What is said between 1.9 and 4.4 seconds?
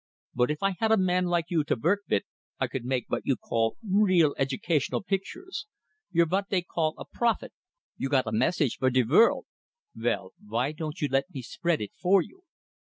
vit, I could make vot you call real